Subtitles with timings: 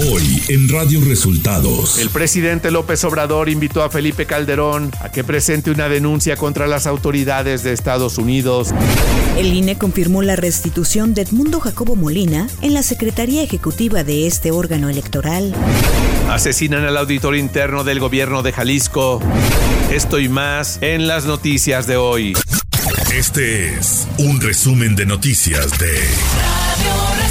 [0.00, 1.98] Hoy en Radio Resultados.
[1.98, 6.86] El presidente López Obrador invitó a Felipe Calderón a que presente una denuncia contra las
[6.86, 8.68] autoridades de Estados Unidos.
[9.36, 14.52] El INE confirmó la restitución de Edmundo Jacobo Molina en la Secretaría Ejecutiva de este
[14.52, 15.52] órgano electoral.
[16.30, 19.20] Asesinan al auditor interno del gobierno de Jalisco.
[19.90, 22.34] Esto y más en las noticias de hoy.
[23.12, 27.27] Este es un resumen de noticias de Radio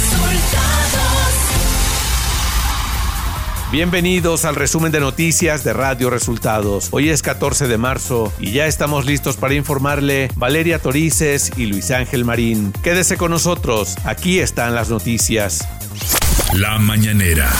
[3.70, 6.88] Bienvenidos al resumen de noticias de Radio Resultados.
[6.90, 11.90] Hoy es 14 de marzo y ya estamos listos para informarle Valeria Torices y Luis
[11.90, 12.72] Ángel Marín.
[12.82, 15.68] Quédese con nosotros, aquí están las noticias.
[16.54, 17.52] La mañanera.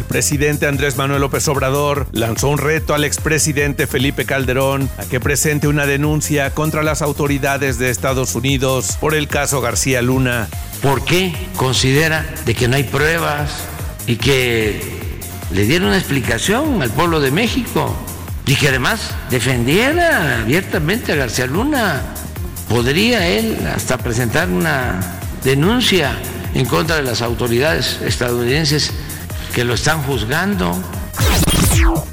[0.00, 5.20] El presidente Andrés Manuel López Obrador lanzó un reto al expresidente Felipe Calderón a que
[5.20, 10.48] presente una denuncia contra las autoridades de Estados Unidos por el caso García Luna.
[10.82, 13.52] ¿Por qué considera de que no hay pruebas
[14.08, 14.93] y que
[15.54, 17.94] le diera una explicación al pueblo de México
[18.44, 22.02] y que además defendiera abiertamente a García Luna.
[22.68, 25.00] Podría él hasta presentar una
[25.44, 26.18] denuncia
[26.54, 28.92] en contra de las autoridades estadounidenses
[29.54, 30.76] que lo están juzgando.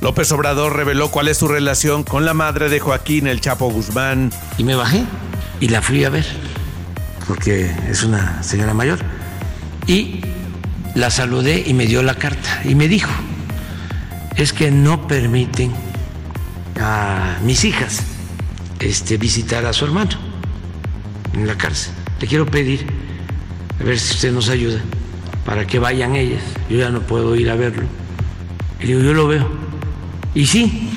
[0.02, 4.32] López Obrador reveló cuál es su relación con la madre de Joaquín el Chapo Guzmán.
[4.60, 5.04] Y me bajé
[5.60, 6.26] y la fui a ver,
[7.28, 9.00] porque es una señora mayor.
[9.88, 10.22] Y
[10.94, 13.10] la saludé y me dio la carta y me dijo,
[14.36, 15.72] es que no permiten
[16.80, 18.02] a mis hijas
[18.80, 20.12] este, visitar a su hermano
[21.34, 21.94] en la cárcel.
[22.20, 22.86] Le quiero pedir,
[23.80, 24.80] a ver si usted nos ayuda,
[25.46, 26.44] para que vayan ellas.
[26.70, 27.84] Yo ya no puedo ir a verlo.
[28.80, 29.48] Y digo, yo lo veo.
[30.34, 30.90] Y sí,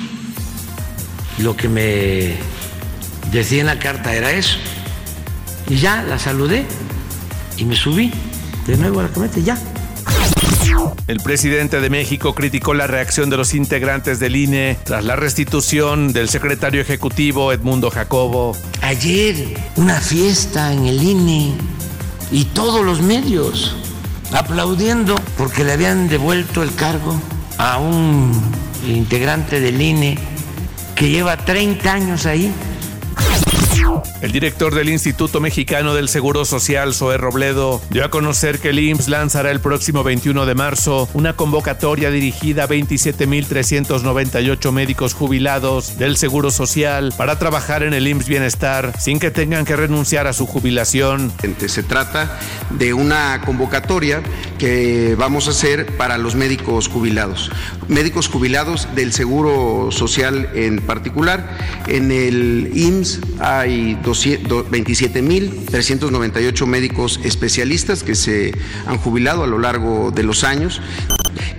[1.39, 2.37] lo que me
[3.31, 4.57] decía en la carta era eso.
[5.67, 6.65] Y ya la saludé
[7.57, 8.11] y me subí
[8.67, 9.57] de nuevo a la camioneta ya.
[11.07, 16.13] El presidente de México criticó la reacción de los integrantes del INE tras la restitución
[16.13, 18.57] del secretario ejecutivo Edmundo Jacobo.
[18.81, 19.35] Ayer
[19.75, 21.53] una fiesta en el INE
[22.31, 23.75] y todos los medios
[24.33, 27.21] aplaudiendo porque le habían devuelto el cargo
[27.57, 28.31] a un
[28.87, 30.17] integrante del INE
[30.95, 32.51] que lleva 30 años ahí
[34.21, 38.79] el director del Instituto Mexicano del Seguro Social, Zoé Robledo, dio a conocer que el
[38.79, 46.17] IMSS lanzará el próximo 21 de marzo una convocatoria dirigida a 27.398 médicos jubilados del
[46.17, 50.45] Seguro Social para trabajar en el IMSS Bienestar sin que tengan que renunciar a su
[50.45, 51.31] jubilación.
[51.67, 52.39] Se trata
[52.71, 54.21] de una convocatoria
[54.57, 57.51] que vamos a hacer para los médicos jubilados,
[57.87, 61.57] médicos jubilados del Seguro Social en particular.
[61.87, 68.53] En el IMSS hay 27.398 médicos especialistas que se
[68.87, 70.81] han jubilado a lo largo de los años,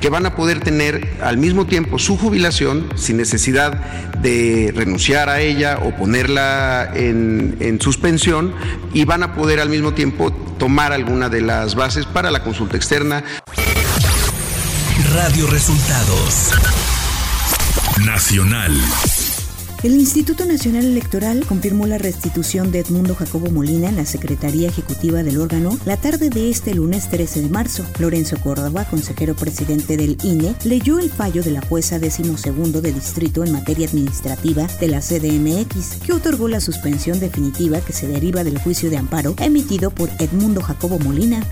[0.01, 3.73] que van a poder tener al mismo tiempo su jubilación sin necesidad
[4.21, 8.55] de renunciar a ella o ponerla en, en suspensión
[8.93, 12.77] y van a poder al mismo tiempo tomar alguna de las bases para la consulta
[12.77, 13.23] externa.
[15.13, 16.53] Radio Resultados
[18.05, 18.73] Nacional.
[19.83, 25.23] El Instituto Nacional Electoral confirmó la restitución de Edmundo Jacobo Molina en la Secretaría Ejecutiva
[25.23, 27.85] del órgano la tarde de este lunes 13 de marzo.
[27.99, 33.45] Lorenzo Córdoba, consejero presidente del INE, leyó el fallo de la jueza decimosegundo de distrito
[33.45, 38.59] en materia administrativa de la CDMX, que otorgó la suspensión definitiva que se deriva del
[38.59, 41.45] juicio de amparo emitido por Edmundo Jacobo Molina.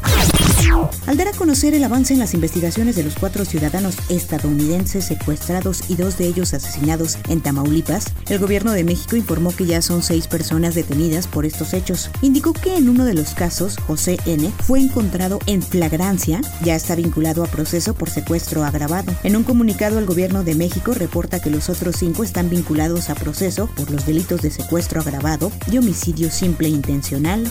[1.07, 5.85] Al dar a conocer el avance en las investigaciones de los cuatro ciudadanos estadounidenses secuestrados
[5.89, 10.03] y dos de ellos asesinados en Tamaulipas, el gobierno de México informó que ya son
[10.03, 12.11] seis personas detenidas por estos hechos.
[12.23, 14.51] Indicó que en uno de los casos, José N.
[14.63, 19.15] fue encontrado en flagrancia, ya está vinculado a proceso por secuestro agravado.
[19.23, 23.15] En un comunicado, el gobierno de México reporta que los otros cinco están vinculados a
[23.15, 27.45] proceso por los delitos de secuestro agravado y homicidio simple intencional.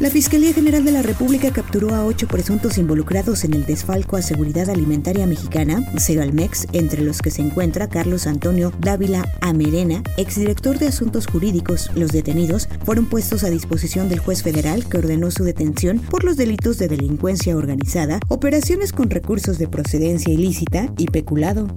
[0.00, 4.22] La Fiscalía General de la República capturó a ocho presuntos involucrados en el desfalco a
[4.22, 10.88] seguridad alimentaria mexicana, Segalmex, entre los que se encuentra Carlos Antonio Dávila Amerena, exdirector de
[10.88, 11.90] Asuntos Jurídicos.
[11.94, 16.36] Los detenidos fueron puestos a disposición del juez federal que ordenó su detención por los
[16.36, 21.68] delitos de delincuencia organizada, operaciones con recursos de procedencia ilícita y peculado.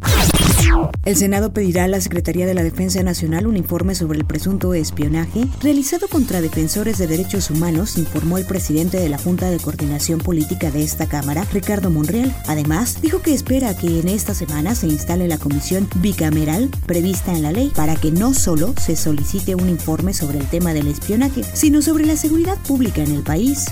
[1.06, 4.74] El Senado pedirá a la Secretaría de la Defensa Nacional un informe sobre el presunto
[4.74, 10.20] espionaje realizado contra defensores de derechos humanos, informó el presidente de la Junta de Coordinación
[10.20, 12.36] Política de esta Cámara, Ricardo Monreal.
[12.48, 17.44] Además, dijo que espera que en esta semana se instale la comisión bicameral prevista en
[17.44, 21.44] la ley para que no solo se solicite un informe sobre el tema del espionaje,
[21.54, 23.66] sino sobre la seguridad pública en el país.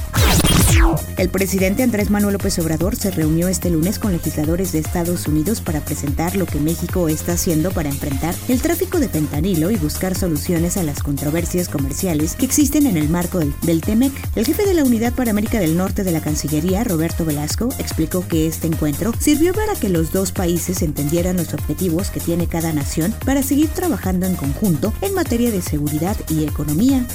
[1.18, 5.62] El presidente Andrés Manuel López Obrador se reunió este lunes con legisladores de Estados Unidos
[5.62, 10.16] para presentar lo que México está haciendo para enfrentar el tráfico de fentanilo y buscar
[10.16, 14.12] soluciones a las controversias comerciales que existen en el marco del, del TEMEC.
[14.36, 18.28] El jefe de la Unidad para América del Norte de la Cancillería, Roberto Velasco, explicó
[18.28, 22.74] que este encuentro sirvió para que los dos países entendieran los objetivos que tiene cada
[22.74, 27.06] nación para seguir trabajando en conjunto en materia de seguridad y economía.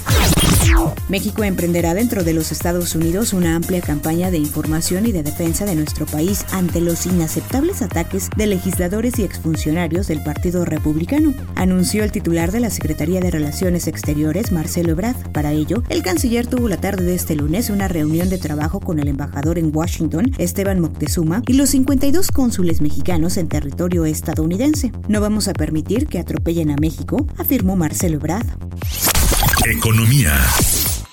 [1.09, 5.65] México emprenderá dentro de los Estados Unidos una amplia campaña de información y de defensa
[5.65, 12.03] de nuestro país ante los inaceptables ataques de legisladores y exfuncionarios del Partido Republicano, anunció
[12.03, 15.31] el titular de la Secretaría de Relaciones Exteriores, Marcelo Ebrard.
[15.31, 18.99] Para ello, el canciller tuvo la tarde de este lunes una reunión de trabajo con
[18.99, 24.91] el embajador en Washington, Esteban Moctezuma, y los 52 cónsules mexicanos en territorio estadounidense.
[25.07, 28.45] No vamos a permitir que atropellen a México, afirmó Marcelo Ebrard.
[29.65, 30.39] Economía.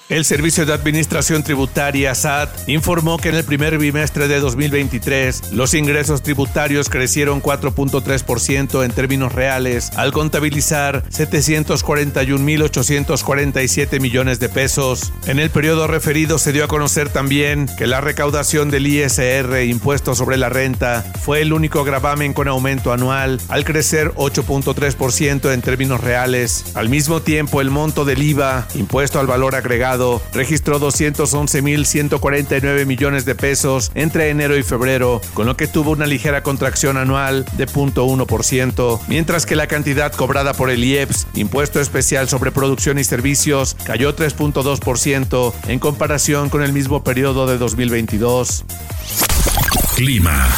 [0.08, 5.75] El Servicio de Administración Tributaria SAT informó que en el primer bimestre de 2023 los
[5.75, 15.12] ingresos tributarios crecieron 4.3% en términos reales al contabilizar 741.847 millones de pesos.
[15.26, 20.14] En el periodo referido se dio a conocer también que la recaudación del ISR, impuesto
[20.14, 26.00] sobre la renta, fue el único gravamen con aumento anual al crecer 8.3% en términos
[26.00, 26.76] reales.
[26.76, 29.96] Al mismo tiempo el monto del IVA, impuesto al valor agregado,
[30.33, 36.43] registró 211.149 millones de pesos entre enero y febrero, con lo que tuvo una ligera
[36.43, 42.53] contracción anual de 0.1%, mientras que la cantidad cobrada por el IEPS, impuesto especial sobre
[42.53, 48.65] producción y servicios, cayó 3.2% en comparación con el mismo periodo de 2022.
[49.97, 50.49] Clima.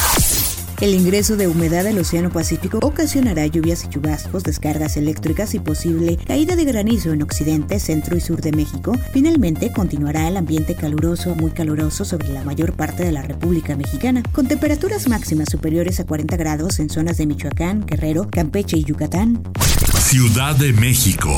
[0.81, 6.17] El ingreso de humedad al Océano Pacífico ocasionará lluvias y chubascos, descargas eléctricas y posible
[6.25, 8.93] caída de granizo en occidente, centro y sur de México.
[9.11, 13.75] Finalmente, continuará el ambiente caluroso a muy caluroso sobre la mayor parte de la República
[13.75, 18.85] Mexicana, con temperaturas máximas superiores a 40 grados en zonas de Michoacán, Guerrero, Campeche y
[18.85, 19.43] Yucatán.
[19.99, 21.29] Ciudad de México.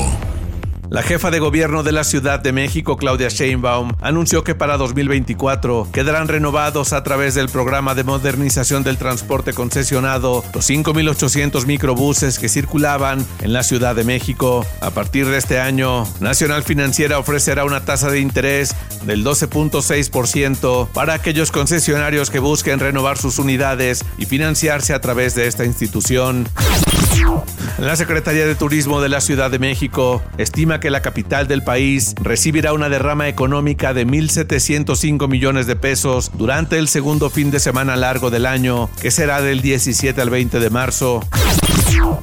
[0.92, 5.88] La jefa de gobierno de la Ciudad de México, Claudia Sheinbaum, anunció que para 2024
[5.90, 12.50] quedarán renovados a través del programa de modernización del transporte concesionado los 5.800 microbuses que
[12.50, 14.66] circulaban en la Ciudad de México.
[14.82, 21.14] A partir de este año, Nacional Financiera ofrecerá una tasa de interés del 12.6% para
[21.14, 26.46] aquellos concesionarios que busquen renovar sus unidades y financiarse a través de esta institución.
[27.78, 32.14] La Secretaría de Turismo de la Ciudad de México estima que la capital del país
[32.22, 37.96] recibirá una derrama económica de 1.705 millones de pesos durante el segundo fin de semana
[37.96, 41.20] largo del año, que será del 17 al 20 de marzo.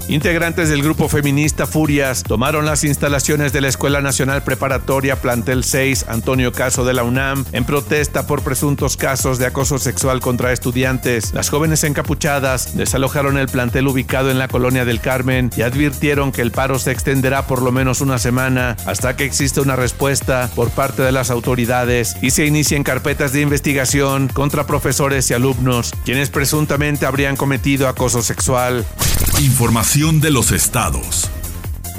[0.08, 6.06] Integrantes del grupo feminista Furias tomaron las instalaciones de la Escuela Nacional Preparatoria Plantel 6
[6.08, 11.34] Antonio Caso de la UNAM en protesta por presuntos casos de acoso sexual contra estudiantes.
[11.34, 16.42] Las jóvenes encapuchadas desalojaron el plantel ubicado en la colonia del Carmen y advirtieron que
[16.42, 20.70] el paro se extenderá por lo menos una semana hasta que exista una respuesta por
[20.70, 26.30] parte de las autoridades y se inicien carpetas de investigación contra profesores y alumnos, quienes
[26.30, 28.86] presuntamente habrían cometido acoso sexual.
[29.40, 31.30] Información de los estados.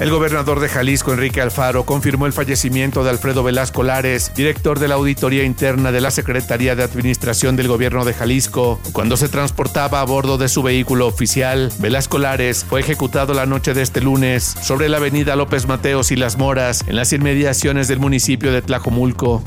[0.01, 4.87] El gobernador de Jalisco, Enrique Alfaro, confirmó el fallecimiento de Alfredo Velasco Lares, director de
[4.87, 8.79] la Auditoría Interna de la Secretaría de Administración del Gobierno de Jalisco.
[8.93, 13.75] Cuando se transportaba a bordo de su vehículo oficial, Velasco Lares fue ejecutado la noche
[13.75, 17.99] de este lunes sobre la avenida López Mateos y Las Moras, en las inmediaciones del
[17.99, 19.43] municipio de Tlajomulco.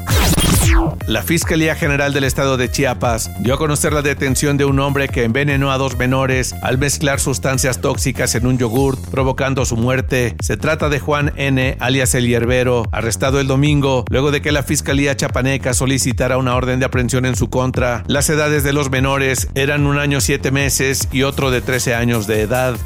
[1.06, 5.08] La Fiscalía General del Estado de Chiapas dio a conocer la detención de un hombre
[5.08, 10.34] que envenenó a dos menores al mezclar sustancias tóxicas en un yogurt, provocando su muerte.
[10.40, 14.62] Se trata de Juan N., alias El Hierbero, arrestado el domingo luego de que la
[14.62, 18.02] Fiscalía Chapaneca solicitara una orden de aprehensión en su contra.
[18.06, 22.26] Las edades de los menores eran un año siete meses y otro de 13 años
[22.26, 22.76] de edad.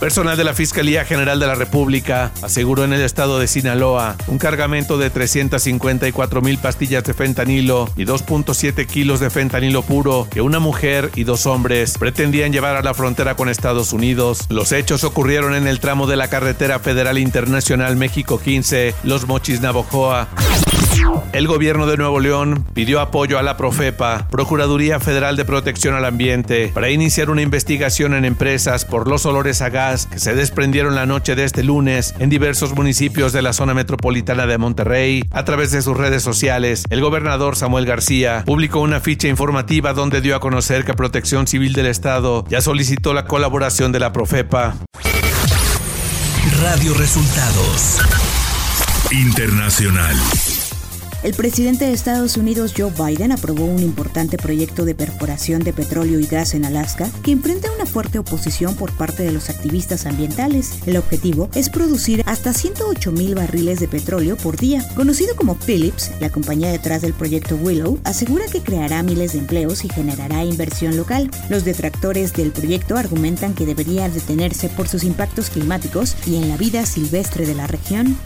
[0.00, 4.38] Personal de la Fiscalía General de la República aseguró en el estado de Sinaloa un
[4.38, 10.58] cargamento de 354 mil pastillas de fentanilo y 2.7 kilos de fentanilo puro que una
[10.58, 14.46] mujer y dos hombres pretendían llevar a la frontera con Estados Unidos.
[14.48, 19.60] Los hechos ocurrieron en el tramo de la carretera federal internacional México 15, Los Mochis
[19.60, 20.28] Navojoa.
[21.32, 26.04] El gobierno de Nuevo León pidió apoyo a la Profepa, Procuraduría Federal de Protección al
[26.04, 30.94] Ambiente, para iniciar una investigación en empresas por los olores a gas que se desprendieron
[30.94, 35.22] la noche de este lunes en diversos municipios de la zona metropolitana de Monterrey.
[35.30, 40.20] A través de sus redes sociales, el gobernador Samuel García publicó una ficha informativa donde
[40.20, 44.74] dio a conocer que Protección Civil del Estado ya solicitó la colaboración de la Profepa.
[46.60, 48.00] Radio Resultados
[49.12, 50.16] Internacional.
[51.28, 56.18] El presidente de Estados Unidos Joe Biden aprobó un importante proyecto de perforación de petróleo
[56.20, 60.78] y gas en Alaska que enfrenta una fuerte oposición por parte de los activistas ambientales.
[60.86, 64.82] El objetivo es producir hasta 108 mil barriles de petróleo por día.
[64.96, 69.84] Conocido como Phillips, la compañía detrás del proyecto Willow, asegura que creará miles de empleos
[69.84, 71.30] y generará inversión local.
[71.50, 76.56] Los detractores del proyecto argumentan que debería detenerse por sus impactos climáticos y en la
[76.56, 78.16] vida silvestre de la región.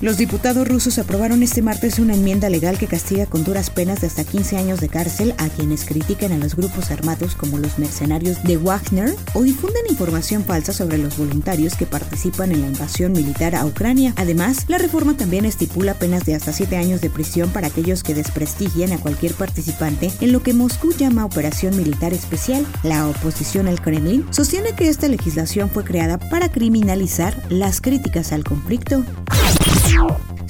[0.00, 4.06] Los diputados rusos aprobaron este martes una enmienda legal que castiga con duras penas de
[4.06, 8.42] hasta 15 años de cárcel a quienes critican a los grupos armados como los mercenarios
[8.44, 13.56] de Wagner o difunden información falsa sobre los voluntarios que participan en la invasión militar
[13.56, 14.12] a Ucrania.
[14.16, 18.14] Además, la reforma también estipula penas de hasta 7 años de prisión para aquellos que
[18.14, 22.64] desprestigian a cualquier participante en lo que Moscú llama operación militar especial.
[22.84, 28.44] La oposición al Kremlin sostiene que esta legislación fue creada para criminalizar las críticas al
[28.44, 29.04] conflicto.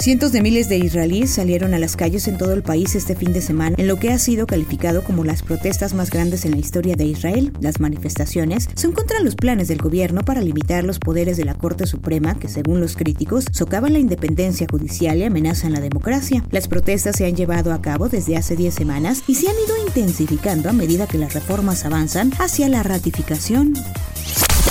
[0.00, 3.32] Cientos de miles de israelíes salieron a las calles en todo el país este fin
[3.32, 6.56] de semana en lo que ha sido calificado como las protestas más grandes en la
[6.56, 7.52] historia de Israel.
[7.60, 11.86] Las manifestaciones son contra los planes del gobierno para limitar los poderes de la Corte
[11.86, 16.44] Suprema, que según los críticos socavan la independencia judicial y amenazan la democracia.
[16.52, 19.76] Las protestas se han llevado a cabo desde hace 10 semanas y se han ido
[19.86, 23.74] intensificando a medida que las reformas avanzan hacia la ratificación.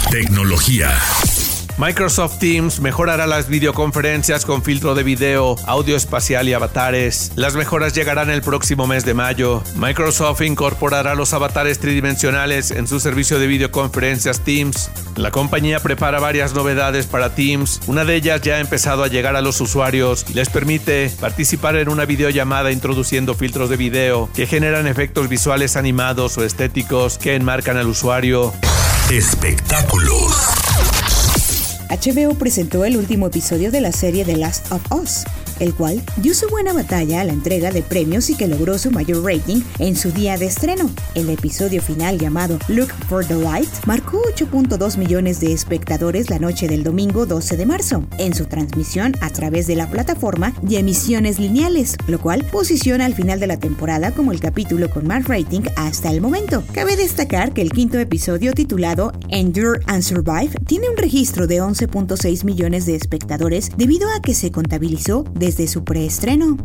[0.10, 0.90] Tecnología.
[1.78, 7.32] Microsoft Teams mejorará las videoconferencias con filtro de video, audio espacial y avatares.
[7.36, 9.62] Las mejoras llegarán el próximo mes de mayo.
[9.76, 14.90] Microsoft incorporará los avatares tridimensionales en su servicio de videoconferencias Teams.
[15.18, 17.80] La compañía prepara varias novedades para Teams.
[17.86, 20.26] Una de ellas ya ha empezado a llegar a los usuarios.
[20.34, 26.40] Les permite participar en una videollamada introduciendo filtros de video que generan efectos visuales animados
[26.40, 28.52] o estéticos que enmarcan al usuario.
[29.12, 30.58] Espectáculos.
[31.90, 35.24] HBO presentó el último episodio de la serie The Last of Us,
[35.60, 38.92] el cual dio su buena batalla a la entrega de premios y que logró su
[38.92, 40.90] mayor rating en su día de estreno.
[41.16, 46.68] El episodio final llamado Look for the Light marcó 8.2 millones de espectadores la noche
[46.68, 51.40] del domingo 12 de marzo en su transmisión a través de la plataforma de emisiones
[51.40, 55.62] lineales, lo cual posiciona al final de la temporada como el capítulo con más rating
[55.76, 56.64] hasta el momento.
[56.74, 62.44] Cabe destacar que el quinto episodio titulado Endure and Survive tiene un registro de 11.6
[62.44, 66.58] millones de espectadores debido a que se contabilizó desde su preestreno.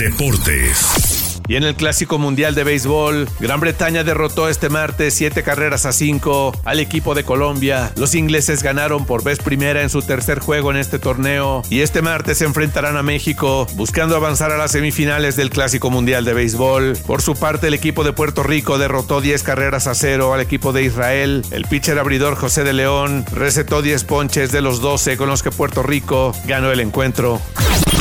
[0.00, 1.17] Deportes.
[1.48, 5.92] Y en el Clásico Mundial de Béisbol, Gran Bretaña derrotó este martes 7 carreras a
[5.92, 7.90] 5 al equipo de Colombia.
[7.96, 12.02] Los ingleses ganaron por vez primera en su tercer juego en este torneo y este
[12.02, 16.98] martes se enfrentarán a México buscando avanzar a las semifinales del Clásico Mundial de Béisbol.
[17.06, 20.74] Por su parte, el equipo de Puerto Rico derrotó 10 carreras a 0 al equipo
[20.74, 21.46] de Israel.
[21.50, 25.50] El pitcher abridor José de León recetó 10 ponches de los 12 con los que
[25.50, 27.40] Puerto Rico ganó el encuentro.